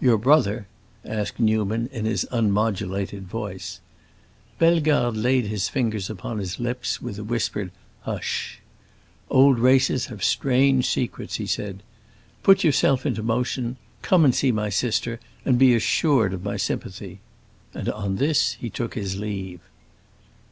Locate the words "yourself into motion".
12.64-13.76